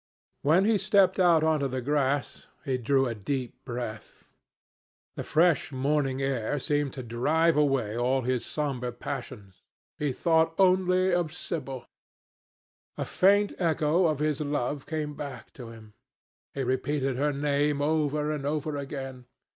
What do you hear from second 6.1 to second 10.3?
air seemed to drive away all his sombre passions. He